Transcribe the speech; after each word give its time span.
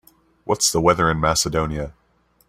What's 0.45 0.71
the 0.71 0.81
weather 0.81 1.11
in 1.11 1.19
Macedonia 1.19 1.93